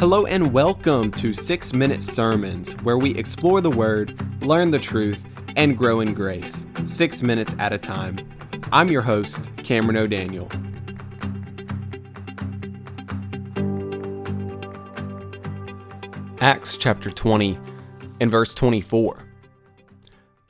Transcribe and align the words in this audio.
Hello 0.00 0.24
and 0.24 0.50
welcome 0.50 1.10
to 1.10 1.34
6 1.34 1.74
Minute 1.74 2.02
Sermons, 2.02 2.72
where 2.84 2.96
we 2.96 3.14
explore 3.16 3.60
the 3.60 3.68
Word, 3.68 4.18
learn 4.42 4.70
the 4.70 4.78
truth, 4.78 5.26
and 5.56 5.76
grow 5.76 6.00
in 6.00 6.14
grace, 6.14 6.66
six 6.86 7.22
minutes 7.22 7.54
at 7.58 7.74
a 7.74 7.76
time. 7.76 8.16
I'm 8.72 8.88
your 8.88 9.02
host, 9.02 9.50
Cameron 9.58 9.98
O'Daniel. 9.98 10.48
Acts 16.40 16.78
chapter 16.78 17.10
20 17.10 17.58
and 18.22 18.30
verse 18.30 18.54
24. 18.54 19.28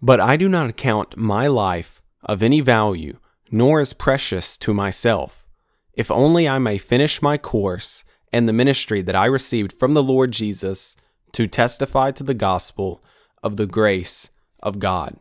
But 0.00 0.20
I 0.20 0.38
do 0.38 0.48
not 0.48 0.70
account 0.70 1.18
my 1.18 1.48
life 1.48 2.00
of 2.22 2.42
any 2.42 2.62
value, 2.62 3.18
nor 3.50 3.82
as 3.82 3.92
precious 3.92 4.56
to 4.56 4.72
myself, 4.72 5.44
if 5.92 6.10
only 6.10 6.48
I 6.48 6.58
may 6.58 6.78
finish 6.78 7.20
my 7.20 7.36
course 7.36 8.04
and 8.34 8.48
the 8.48 8.52
ministry 8.52 9.00
that 9.00 9.14
I 9.14 9.26
received 9.26 9.78
from 9.78 9.94
the 9.94 10.02
Lord 10.02 10.32
Jesus 10.32 10.96
to 11.30 11.46
testify 11.46 12.10
to 12.10 12.24
the 12.24 12.34
gospel 12.34 13.00
of 13.44 13.56
the 13.56 13.66
grace 13.66 14.30
of 14.58 14.80
God. 14.80 15.16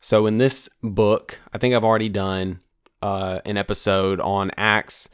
So, 0.00 0.26
in 0.26 0.38
this 0.38 0.68
book, 0.82 1.38
I 1.52 1.58
think 1.58 1.72
I've 1.72 1.84
already 1.84 2.08
done 2.08 2.58
uh, 3.00 3.42
an 3.46 3.56
episode 3.56 4.18
on 4.18 4.50
Acts, 4.56 5.08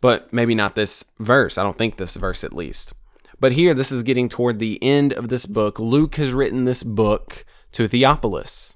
but 0.00 0.32
maybe 0.32 0.56
not 0.56 0.74
this 0.74 1.04
verse. 1.20 1.56
I 1.56 1.62
don't 1.62 1.78
think 1.78 1.98
this 1.98 2.16
verse 2.16 2.42
at 2.42 2.52
least. 2.52 2.92
But 3.38 3.52
here, 3.52 3.72
this 3.72 3.92
is 3.92 4.02
getting 4.02 4.28
toward 4.28 4.58
the 4.58 4.82
end 4.82 5.12
of 5.12 5.28
this 5.28 5.46
book. 5.46 5.78
Luke 5.78 6.16
has 6.16 6.32
written 6.32 6.64
this 6.64 6.82
book 6.82 7.44
to 7.70 7.86
Theophilus, 7.86 8.74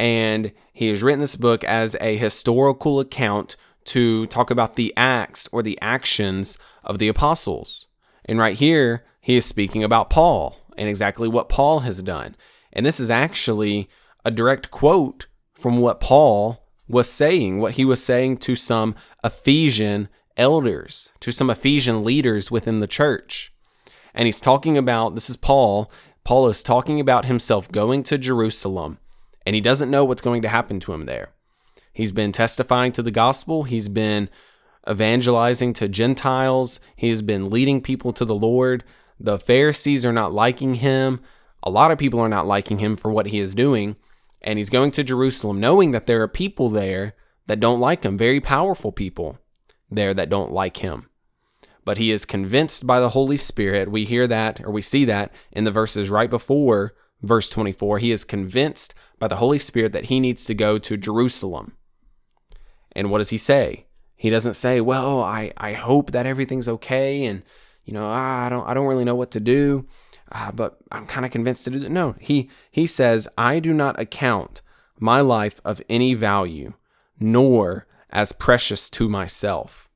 and 0.00 0.50
he 0.72 0.88
has 0.88 1.00
written 1.00 1.20
this 1.20 1.36
book 1.36 1.62
as 1.62 1.94
a 2.00 2.16
historical 2.16 2.98
account 2.98 3.54
to 3.84 4.26
talk 4.26 4.50
about 4.50 4.74
the 4.74 4.92
acts 4.96 5.48
or 5.52 5.62
the 5.62 5.78
actions 5.80 6.58
of 6.82 6.98
the 6.98 7.08
apostles. 7.08 7.86
And 8.24 8.38
right 8.38 8.56
here, 8.56 9.04
he 9.20 9.36
is 9.36 9.44
speaking 9.44 9.84
about 9.84 10.10
Paul 10.10 10.56
and 10.76 10.88
exactly 10.88 11.28
what 11.28 11.48
Paul 11.48 11.80
has 11.80 12.02
done. 12.02 12.36
And 12.72 12.84
this 12.84 12.98
is 12.98 13.10
actually 13.10 13.88
a 14.24 14.30
direct 14.30 14.70
quote 14.70 15.26
from 15.54 15.78
what 15.78 16.00
Paul 16.00 16.64
was 16.88 17.08
saying, 17.08 17.58
what 17.58 17.74
he 17.74 17.84
was 17.84 18.02
saying 18.02 18.38
to 18.38 18.56
some 18.56 18.94
Ephesian 19.22 20.08
elders, 20.36 21.12
to 21.20 21.32
some 21.32 21.50
Ephesian 21.50 22.04
leaders 22.04 22.50
within 22.50 22.80
the 22.80 22.86
church. 22.86 23.52
And 24.14 24.26
he's 24.26 24.40
talking 24.40 24.76
about 24.76 25.14
this 25.14 25.30
is 25.30 25.36
Paul. 25.36 25.90
Paul 26.24 26.48
is 26.48 26.62
talking 26.62 27.00
about 27.00 27.26
himself 27.26 27.70
going 27.70 28.02
to 28.04 28.18
Jerusalem, 28.18 28.98
and 29.44 29.54
he 29.54 29.60
doesn't 29.60 29.90
know 29.90 30.04
what's 30.04 30.22
going 30.22 30.42
to 30.42 30.48
happen 30.48 30.80
to 30.80 30.92
him 30.92 31.06
there. 31.06 31.30
He's 31.94 32.12
been 32.12 32.32
testifying 32.32 32.92
to 32.92 33.02
the 33.02 33.10
gospel. 33.10 33.62
He's 33.62 33.88
been 33.88 34.28
evangelizing 34.88 35.72
to 35.74 35.88
Gentiles. 35.88 36.80
He's 36.96 37.22
been 37.22 37.48
leading 37.48 37.80
people 37.80 38.12
to 38.12 38.24
the 38.24 38.34
Lord. 38.34 38.84
The 39.18 39.38
Pharisees 39.38 40.04
are 40.04 40.12
not 40.12 40.34
liking 40.34 40.74
him. 40.74 41.20
A 41.62 41.70
lot 41.70 41.90
of 41.90 41.98
people 41.98 42.20
are 42.20 42.28
not 42.28 42.46
liking 42.46 42.80
him 42.80 42.96
for 42.96 43.10
what 43.10 43.26
he 43.26 43.38
is 43.38 43.54
doing. 43.54 43.96
And 44.42 44.58
he's 44.58 44.70
going 44.70 44.90
to 44.92 45.04
Jerusalem 45.04 45.60
knowing 45.60 45.92
that 45.92 46.06
there 46.06 46.20
are 46.20 46.28
people 46.28 46.68
there 46.68 47.14
that 47.46 47.60
don't 47.60 47.80
like 47.80 48.02
him, 48.02 48.18
very 48.18 48.40
powerful 48.40 48.92
people 48.92 49.38
there 49.90 50.12
that 50.12 50.28
don't 50.28 50.52
like 50.52 50.78
him. 50.78 51.08
But 51.84 51.98
he 51.98 52.10
is 52.10 52.24
convinced 52.24 52.86
by 52.86 52.98
the 52.98 53.10
Holy 53.10 53.36
Spirit. 53.36 53.90
We 53.90 54.04
hear 54.04 54.26
that 54.26 54.60
or 54.60 54.70
we 54.70 54.82
see 54.82 55.04
that 55.04 55.32
in 55.52 55.64
the 55.64 55.70
verses 55.70 56.10
right 56.10 56.28
before 56.28 56.94
verse 57.22 57.48
24. 57.48 57.98
He 57.98 58.12
is 58.12 58.24
convinced 58.24 58.94
by 59.18 59.28
the 59.28 59.36
Holy 59.36 59.58
Spirit 59.58 59.92
that 59.92 60.06
he 60.06 60.20
needs 60.20 60.44
to 60.44 60.54
go 60.54 60.78
to 60.78 60.96
Jerusalem. 60.96 61.76
And 62.94 63.10
what 63.10 63.18
does 63.18 63.30
he 63.30 63.38
say? 63.38 63.86
He 64.16 64.30
doesn't 64.30 64.54
say, 64.54 64.80
"Well, 64.80 65.22
I 65.22 65.52
I 65.56 65.72
hope 65.72 66.12
that 66.12 66.26
everything's 66.26 66.68
okay 66.68 67.24
and 67.24 67.42
you 67.84 67.92
know, 67.92 68.06
ah, 68.06 68.46
I 68.46 68.48
don't 68.48 68.66
I 68.66 68.74
don't 68.74 68.86
really 68.86 69.04
know 69.04 69.14
what 69.14 69.30
to 69.32 69.40
do, 69.40 69.86
uh, 70.32 70.52
but 70.52 70.78
I'm 70.90 71.06
kind 71.06 71.26
of 71.26 71.32
convinced 71.32 71.64
to 71.64 71.70
do 71.70 71.78
that." 71.80 71.90
No, 71.90 72.14
he 72.20 72.50
he 72.70 72.86
says, 72.86 73.28
"I 73.36 73.58
do 73.58 73.72
not 73.72 74.00
account 74.00 74.62
my 74.98 75.20
life 75.20 75.60
of 75.64 75.82
any 75.88 76.14
value, 76.14 76.74
nor 77.18 77.86
as 78.10 78.32
precious 78.32 78.88
to 78.90 79.08
myself." 79.08 79.88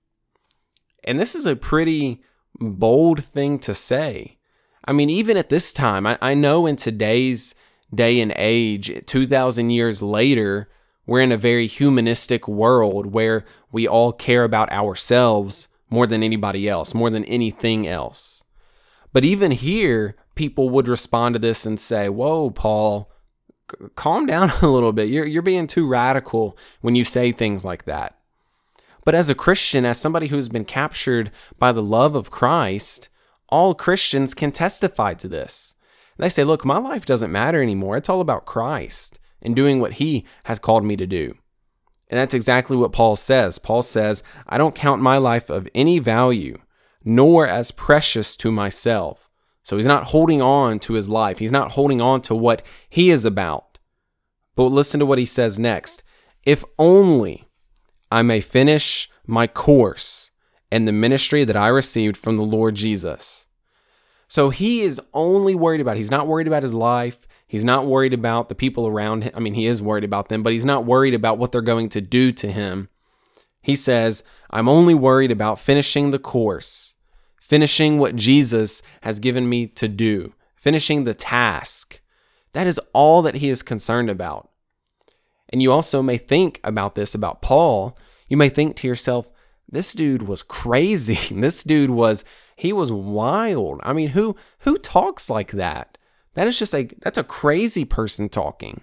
And 1.05 1.19
this 1.19 1.35
is 1.35 1.47
a 1.47 1.57
pretty 1.57 2.23
bold 2.61 3.25
thing 3.25 3.59
to 3.61 3.75
say. 3.75 4.39
I 4.85 4.93
mean, 4.93 5.11
even 5.11 5.37
at 5.37 5.49
this 5.49 5.73
time, 5.73 6.07
I, 6.07 6.19
I 6.21 6.35
know 6.35 6.67
in 6.67 6.77
today's 6.77 7.55
day 7.95 8.21
and 8.21 8.33
age, 8.37 8.93
2,000 9.07 9.71
years 9.71 10.03
later, 10.03 10.69
we're 11.09 11.23
in 11.23 11.33
a 11.33 11.39
very 11.39 11.67
humanistic 11.67 12.47
world 12.47 13.07
where 13.07 13.47
we 13.73 13.89
all 13.89 14.13
care 14.13 14.45
about 14.45 14.71
ourselves 14.71 15.67
more 15.89 16.07
than 16.07 16.23
anybody 16.23 16.69
else, 16.69 16.93
more 16.93 17.09
than 17.09 17.25
anything 17.25 17.89
else. 17.89 18.45
But 19.15 19.25
even 19.25 19.53
here, 19.53 20.17
people 20.35 20.69
would 20.69 20.87
respond 20.87 21.35
to 21.35 21.39
this 21.39 21.65
and 21.65 21.81
say, 21.81 22.11
Whoa, 22.11 22.51
Paul, 22.51 23.11
c- 23.71 23.87
calm 23.97 24.27
down 24.27 24.51
a 24.63 24.69
little 24.69 24.93
bit. 24.93 25.09
You're, 25.09 25.25
you're 25.25 25.41
being 25.41 25.67
too 25.67 25.89
radical 25.89 26.59
when 26.83 26.95
you 26.95 27.05
say 27.05 27.33
things 27.33 27.65
like 27.65 27.87
that. 27.87 28.19
But 29.07 29.15
as 29.15 29.31
a 29.31 29.35
Christian, 29.35 29.87
as 29.87 29.97
somebody 29.97 30.27
who's 30.27 30.51
been 30.51 30.67
captured 30.67 31.31
by 31.59 31.73
the 31.73 31.83
love 31.83 32.17
of 32.17 32.31
Christ, 32.31 33.09
all 33.49 33.75
Christians 33.75 34.35
can 34.35 34.53
testify 34.53 35.15
to 35.15 35.27
this. 35.27 35.73
They 36.19 36.29
say, 36.29 36.45
Look, 36.45 36.67
my 36.67 36.77
life 36.77 37.07
doesn't 37.07 37.33
matter 37.33 37.63
anymore. 37.63 37.97
It's 37.97 38.11
all 38.11 38.21
about 38.21 38.45
Christ 38.45 39.19
and 39.43 39.55
doing 39.55 39.81
what 39.81 39.95
he 39.95 40.25
has 40.45 40.59
called 40.59 40.85
me 40.85 40.97
to 40.97 41.07
do. 41.07 41.35
And 42.09 42.19
that's 42.19 42.35
exactly 42.35 42.77
what 42.77 42.93
Paul 42.93 43.17
says. 43.17 43.59
Paul 43.59 43.83
says, 43.83 44.23
I 44.47 44.59
don't 44.59 44.75
count 44.75 45.03
my 45.03 45.19
life 45.19 45.51
of 45.51 45.69
any 45.75 45.99
value, 45.99 46.59
nor 47.05 47.47
as 47.47 47.71
precious 47.71 48.37
to 48.37 48.51
myself. 48.51 49.29
So 49.63 49.77
he's 49.77 49.87
not 49.87 50.05
holding 50.05 50.41
on 50.41 50.79
to 50.81 50.95
his 50.95 51.09
life. 51.09 51.39
He's 51.39 51.53
not 51.53 51.73
holding 51.73 52.01
on 52.01 52.23
to 52.23 52.35
what 52.35 52.63
he 52.89 53.11
is 53.11 53.27
about. 53.27 53.79
But 54.57 54.65
listen 54.65 54.99
to 55.01 55.07
what 55.07 55.19
he 55.19 55.27
says 55.27 55.59
next. 55.59 56.03
If 56.45 56.65
only 56.79 57.47
I 58.11 58.23
may 58.23 58.41
finish 58.41 59.11
my 59.27 59.47
course 59.47 60.31
and 60.73 60.89
the 60.89 60.93
ministry 60.93 61.45
that 61.45 61.57
I 61.57 61.69
received 61.69 62.17
from 62.17 62.37
the 62.37 62.43
Lord 62.43 62.75
Jesus. 62.75 63.47
So 64.27 64.51
he 64.51 64.81
is 64.81 65.01
only 65.13 65.55
worried 65.55 65.81
about, 65.81 65.97
he's 65.99 66.11
not 66.11 66.27
worried 66.27 66.47
about 66.47 66.63
his 66.63 66.73
life. 66.73 67.28
He's 67.49 67.65
not 67.65 67.87
worried 67.87 68.13
about 68.13 68.51
the 68.51 68.55
people 68.55 68.87
around 68.87 69.25
him. 69.25 69.33
I 69.35 69.41
mean, 69.41 69.55
he 69.55 69.67
is 69.67 69.81
worried 69.81 70.05
about 70.05 70.29
them, 70.29 70.43
but 70.43 70.53
he's 70.53 70.67
not 70.67 70.85
worried 70.85 71.15
about 71.15 71.39
what 71.39 71.51
they're 71.51 71.63
going 71.63 71.89
to 71.91 72.01
do 72.03 72.31
to 72.33 72.53
him. 72.53 72.91
He 73.63 73.75
says, 73.75 74.23
I'm 74.51 74.69
only 74.69 74.95
worried 74.95 75.33
about 75.33 75.59
finishing 75.59 76.11
the 76.11 76.19
course, 76.19 76.95
finishing 77.41 77.99
what 77.99 78.17
Jesus 78.17 78.83
has 79.01 79.19
given 79.19 79.49
me 79.49 79.67
to 79.67 79.89
do, 79.89 80.35
finishing 80.57 81.05
the 81.05 81.15
task. 81.15 82.01
That 82.53 82.67
is 82.67 82.81
all 82.93 83.23
that 83.23 83.37
he 83.37 83.49
is 83.49 83.63
concerned 83.63 84.11
about. 84.11 84.51
And 85.49 85.63
you 85.63 85.73
also 85.73 86.03
may 86.03 86.19
think 86.19 86.61
about 86.63 86.95
this 86.95 87.15
about 87.15 87.41
Paul. 87.41 87.99
You 88.29 88.37
may 88.37 88.51
think 88.51 88.77
to 88.77 88.87
yourself, 88.87 89.31
this 89.71 89.93
dude 89.95 90.23
was 90.23 90.43
crazy. 90.43 91.35
this 91.41 91.63
dude 91.63 91.91
was 91.91 92.25
he 92.57 92.73
was 92.73 92.93
wild. 92.93 93.81
I 93.83 93.93
mean, 93.93 94.09
who 94.09 94.37
who 94.61 94.77
talks 94.77 95.31
like 95.31 95.53
that? 95.53 95.98
That 96.39 96.47
is 96.47 96.57
just 96.57 96.73
like, 96.73 96.95
that's 97.01 97.19
a 97.19 97.25
crazy 97.25 97.85
person 97.85 98.29
talking. 98.29 98.83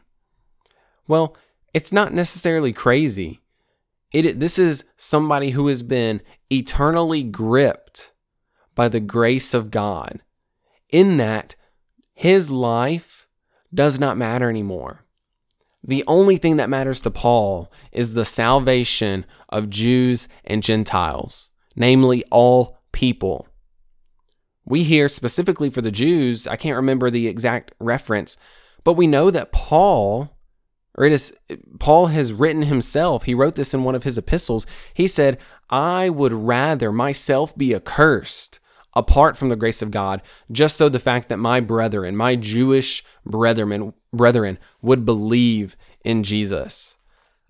Well, 1.08 1.38
it's 1.74 1.94
not 1.94 2.14
necessarily 2.14 2.74
crazy. 2.74 3.40
It, 4.12 4.42
this 4.42 4.60
is 4.60 4.84
somebody 4.98 5.52
who 5.52 5.68
has 5.68 5.82
been 5.82 6.22
eternally 6.52 7.24
gripped 7.24 8.12
by 8.76 8.90
the 8.90 9.00
grace 9.00 9.54
of 9.54 9.72
God, 9.72 10.20
in 10.90 11.16
that 11.16 11.56
his 12.14 12.52
life 12.52 13.26
does 13.74 13.98
not 13.98 14.18
matter 14.18 14.50
anymore. 14.50 15.06
The 15.82 16.04
only 16.08 16.36
thing 16.36 16.58
that 16.58 16.70
matters 16.70 17.00
to 17.04 17.10
Paul 17.10 17.72
is 17.94 18.16
the 18.16 18.26
salvation 18.26 19.26
of 19.48 19.70
Jews 19.70 20.28
and 20.44 20.62
Gentiles, 20.62 21.52
namely 21.74 22.26
all 22.32 22.80
people. 22.92 23.48
We 24.66 24.84
hear 24.84 25.08
specifically 25.08 25.70
for 25.70 25.82
the 25.82 25.92
Jews, 25.92 26.48
I 26.48 26.56
can't 26.56 26.76
remember 26.76 27.10
the 27.10 27.28
exact 27.28 27.72
reference, 27.80 28.38
but 28.84 28.94
we 28.94 29.08
know 29.08 29.30
that 29.30 29.52
Paul, 29.52 30.36
or 30.96 31.06
it 31.06 31.14
is 31.14 31.36
Paul 31.80 32.08
has 32.08 32.34
written 32.34 32.64
himself, 32.64 33.24
he 33.24 33.34
wrote 33.34 33.56
this 33.56 33.74
in 33.74 33.84
one 33.84 33.96
of 33.96 34.04
his 34.04 34.18
epistles. 34.18 34.66
He 34.94 35.08
said, 35.08 35.38
I 35.70 36.10
would 36.10 36.34
rather 36.34 36.92
myself 36.92 37.56
be 37.56 37.76
accursed 37.76 38.60
apart 38.96 39.38
from 39.38 39.50
the 39.50 39.56
grace 39.56 39.82
of 39.82 39.92
God, 39.92 40.22
just 40.52 40.78
so 40.78 40.88
the 40.88 41.00
fact 41.00 41.30
that 41.30 41.38
my 41.38 41.60
brethren, 41.60 42.16
my 42.16 42.36
Jewish 42.36 43.04
brethren, 43.26 43.94
brethren 44.14 44.58
would 44.82 45.06
believe 45.06 45.76
in 46.04 46.24
Jesus. 46.24 46.96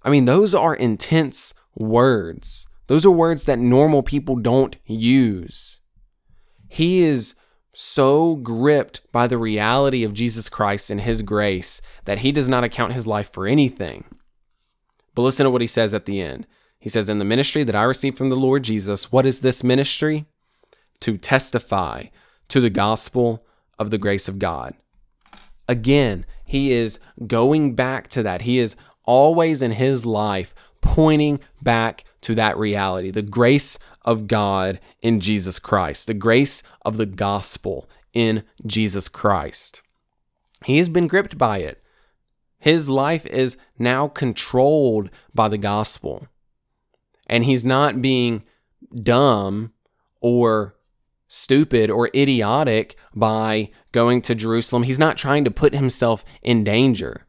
I 0.04 0.10
mean, 0.10 0.26
those 0.26 0.56
are 0.56 0.76
intense 0.76 1.54
words. 1.76 2.68
Those 2.88 3.06
are 3.06 3.12
words 3.12 3.46
that 3.46 3.60
normal 3.60 4.04
people 4.04 4.36
don't 4.36 4.76
use. 4.86 5.82
He 6.76 7.04
is 7.04 7.36
so 7.74 8.36
gripped 8.36 9.02
by 9.12 9.28
the 9.28 9.38
reality 9.38 10.04
of 10.04 10.14
Jesus 10.14 10.50
Christ 10.50 10.90
and 10.90 11.02
his 11.02 11.22
grace 11.22 11.82
that 12.06 12.20
he 12.20 12.32
does 12.32 12.48
not 12.48 12.64
account 12.64 12.94
his 12.94 13.08
life 13.08 13.32
for 13.32 13.48
anything. 13.48 14.06
But 15.14 15.24
listen 15.24 15.46
to 15.46 15.50
what 15.50 15.62
he 15.62 15.68
says 15.68 15.94
at 15.94 16.06
the 16.06 16.22
end. 16.22 16.48
He 16.80 16.90
says, 16.90 17.10
In 17.10 17.20
the 17.20 17.26
ministry 17.26 17.64
that 17.64 17.76
I 17.76 17.84
received 17.84 18.18
from 18.18 18.30
the 18.30 18.36
Lord 18.36 18.64
Jesus, 18.64 19.12
what 19.12 19.26
is 19.26 19.40
this 19.40 19.64
ministry? 19.64 20.26
to 21.02 21.18
testify 21.18 22.06
to 22.48 22.60
the 22.60 22.70
gospel 22.70 23.46
of 23.78 23.92
the 23.92 23.98
grace 23.98 24.28
of 24.28 24.40
God. 24.40 24.74
Again, 25.68 26.26
he 26.44 26.72
is 26.72 27.00
going 27.28 27.76
back 27.76 28.08
to 28.10 28.24
that. 28.24 28.44
He 28.44 28.60
is 28.60 28.76
always 29.04 29.62
in 29.62 29.72
his 29.72 30.06
life 30.06 30.54
pointing 30.82 31.40
back 31.62 32.04
to 32.26 32.34
that 32.34 32.58
reality 32.58 33.12
the 33.12 33.22
grace 33.22 33.78
of 34.04 34.28
God 34.28 34.80
in 35.00 35.20
Jesus 35.20 35.60
Christ, 35.60 36.08
the 36.08 36.16
grace 36.16 36.64
of 36.84 36.98
the 36.98 37.06
gospel 37.06 37.88
in 38.14 38.44
Jesus 38.66 39.08
Christ. 39.08 39.84
He 40.66 40.80
has 40.80 40.90
been 40.90 41.08
gripped 41.08 41.38
by 41.38 41.60
it. 41.60 41.84
His 42.58 42.90
life 42.90 43.28
is 43.28 43.58
now 43.78 44.08
controlled 44.08 45.12
by 45.36 45.50
the 45.50 45.60
gospel. 45.60 46.28
And 47.28 47.46
he's 47.46 47.64
not 47.64 48.02
being 48.02 48.44
dumb 48.92 49.74
or 50.20 50.76
stupid 51.28 51.92
or 51.92 52.10
idiotic 52.16 52.96
by 53.14 53.70
going 53.92 54.24
to 54.24 54.34
Jerusalem. 54.34 54.82
He's 54.82 54.98
not 54.98 55.16
trying 55.16 55.44
to 55.44 55.52
put 55.52 55.76
himself 55.76 56.26
in 56.42 56.64
danger. 56.64 57.28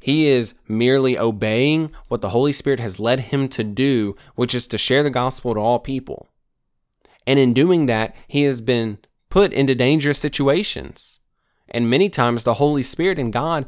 He 0.00 0.28
is 0.28 0.54
merely 0.68 1.18
obeying 1.18 1.90
what 2.08 2.20
the 2.20 2.30
Holy 2.30 2.52
Spirit 2.52 2.80
has 2.80 3.00
led 3.00 3.20
him 3.20 3.48
to 3.48 3.64
do, 3.64 4.16
which 4.36 4.54
is 4.54 4.66
to 4.68 4.78
share 4.78 5.02
the 5.02 5.10
gospel 5.10 5.54
to 5.54 5.60
all 5.60 5.78
people. 5.78 6.28
And 7.26 7.38
in 7.38 7.52
doing 7.52 7.86
that, 7.86 8.14
he 8.26 8.44
has 8.44 8.60
been 8.60 8.98
put 9.28 9.52
into 9.52 9.74
dangerous 9.74 10.18
situations. 10.18 11.18
And 11.68 11.90
many 11.90 12.08
times 12.08 12.44
the 12.44 12.54
Holy 12.54 12.82
Spirit 12.82 13.18
and 13.18 13.32
God 13.32 13.66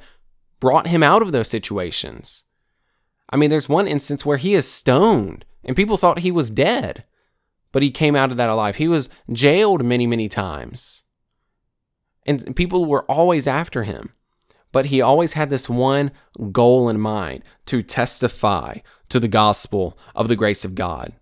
brought 0.61 0.87
him 0.87 1.03
out 1.03 1.23
of 1.23 1.33
those 1.33 1.49
situations. 1.49 2.45
I 3.29 3.37
mean, 3.37 3.51
there's 3.51 3.69
one 3.69 3.87
instance 3.87 4.25
where 4.25 4.39
he 4.39 4.55
is 4.55 4.71
stoned 4.71 5.45
and 5.65 5.77
people 5.77 5.97
thought 5.97 6.21
he 6.21 6.31
was 6.31 6.51
dead, 6.51 7.05
but 7.73 7.83
he 7.83 7.91
came 7.91 8.17
out 8.17 8.31
of 8.31 8.37
that 8.37 8.49
alive. 8.49 8.77
He 8.77 8.89
was 8.89 9.11
jailed 9.33 9.85
many, 9.85 10.07
many 10.07 10.29
times. 10.29 11.05
And 12.27 12.55
people 12.55 12.87
were 12.87 13.05
always 13.05 13.47
after 13.47 13.85
him. 13.85 14.11
But 14.73 14.87
he 14.87 15.01
always 15.01 15.33
had 15.33 15.51
this 15.51 15.69
one 15.69 16.13
goal 16.53 16.89
in 16.89 17.01
mind 17.01 17.43
to 17.67 17.83
testify 17.83 18.79
to 19.09 19.19
the 19.19 19.29
gospel 19.29 19.99
of 20.15 20.29
the 20.29 20.37
grace 20.37 20.65
of 20.65 20.75
God. 20.75 21.13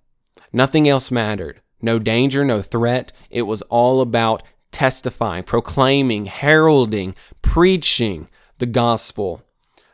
Nothing 0.53 0.89
else 0.89 1.11
mattered. 1.11 1.61
No 1.81 1.99
danger, 1.99 2.45
no 2.45 2.61
threat. 2.61 3.13
It 3.31 3.43
was 3.43 3.63
all 3.63 4.01
about 4.01 4.43
testifying, 4.73 5.45
proclaiming, 5.45 6.27
heralding, 6.27 7.15
preaching 7.43 8.29
the 8.59 8.67
gospel 8.67 9.43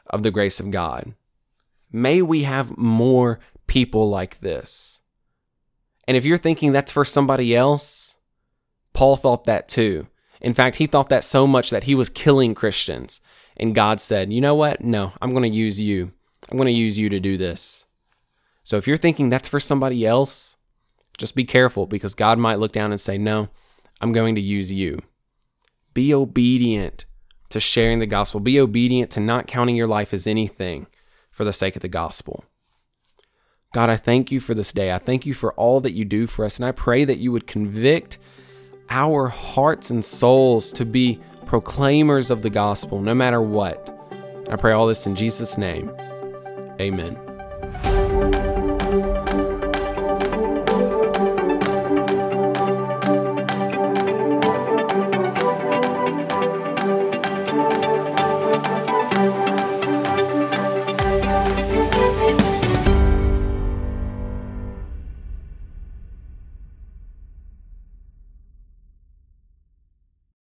of 0.06 0.22
the 0.22 0.30
grace 0.30 0.60
of 0.60 0.70
God. 0.70 1.14
May 1.92 2.22
we 2.22 2.42
have 2.42 2.76
more 2.76 3.38
people 3.66 4.08
like 4.08 4.40
this. 4.40 5.00
And 6.06 6.16
if 6.16 6.24
you're 6.24 6.38
thinking 6.38 6.72
that's 6.72 6.92
for 6.92 7.04
somebody 7.04 7.54
else, 7.54 8.16
Paul 8.92 9.16
thought 9.16 9.44
that 9.44 9.68
too. 9.68 10.08
In 10.40 10.54
fact, 10.54 10.76
he 10.76 10.86
thought 10.86 11.08
that 11.08 11.24
so 11.24 11.46
much 11.46 11.70
that 11.70 11.84
he 11.84 11.94
was 11.94 12.10
killing 12.10 12.54
Christians. 12.54 13.20
And 13.56 13.74
God 13.74 14.00
said, 14.00 14.32
You 14.32 14.40
know 14.40 14.54
what? 14.54 14.82
No, 14.82 15.12
I'm 15.20 15.30
going 15.30 15.50
to 15.50 15.56
use 15.56 15.80
you. 15.80 16.12
I'm 16.50 16.56
going 16.56 16.66
to 16.66 16.72
use 16.72 16.98
you 16.98 17.08
to 17.08 17.20
do 17.20 17.36
this. 17.36 17.86
So 18.62 18.76
if 18.76 18.86
you're 18.86 18.96
thinking 18.96 19.28
that's 19.28 19.48
for 19.48 19.60
somebody 19.60 20.06
else, 20.06 20.56
just 21.18 21.36
be 21.36 21.44
careful 21.44 21.86
because 21.86 22.14
God 22.14 22.38
might 22.38 22.58
look 22.58 22.72
down 22.72 22.90
and 22.90 23.00
say, 23.00 23.18
No, 23.18 23.48
I'm 24.00 24.12
going 24.12 24.34
to 24.34 24.40
use 24.40 24.72
you. 24.72 24.98
Be 25.92 26.12
obedient 26.12 27.04
to 27.50 27.60
sharing 27.60 28.00
the 28.00 28.06
gospel. 28.06 28.40
Be 28.40 28.58
obedient 28.58 29.10
to 29.12 29.20
not 29.20 29.46
counting 29.46 29.76
your 29.76 29.86
life 29.86 30.12
as 30.12 30.26
anything 30.26 30.86
for 31.30 31.44
the 31.44 31.52
sake 31.52 31.76
of 31.76 31.82
the 31.82 31.88
gospel. 31.88 32.44
God, 33.72 33.90
I 33.90 33.96
thank 33.96 34.30
you 34.30 34.40
for 34.40 34.54
this 34.54 34.72
day. 34.72 34.92
I 34.92 34.98
thank 34.98 35.26
you 35.26 35.34
for 35.34 35.52
all 35.54 35.80
that 35.80 35.92
you 35.92 36.04
do 36.04 36.26
for 36.26 36.44
us. 36.44 36.58
And 36.58 36.66
I 36.66 36.72
pray 36.72 37.04
that 37.04 37.18
you 37.18 37.32
would 37.32 37.46
convict 37.46 38.18
our 38.88 39.28
hearts 39.28 39.90
and 39.90 40.04
souls 40.04 40.72
to 40.72 40.84
be 40.84 41.20
proclaimers 41.54 42.32
of 42.32 42.42
the 42.42 42.50
gospel 42.50 43.00
no 43.00 43.14
matter 43.14 43.40
what. 43.40 43.88
I 44.50 44.56
pray 44.56 44.72
all 44.72 44.88
this 44.88 45.06
in 45.06 45.14
Jesus' 45.14 45.56
name. 45.56 45.88
Amen. 46.80 47.16